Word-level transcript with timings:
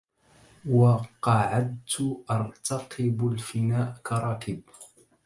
وقعدت 0.65 2.15
أرتقب 2.31 3.27
الفناء 3.31 3.93
كراكب 4.03 4.61